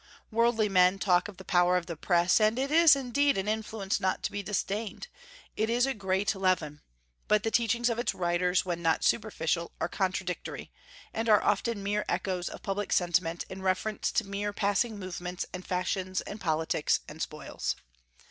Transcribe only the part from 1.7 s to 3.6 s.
of the press, and it is indeed an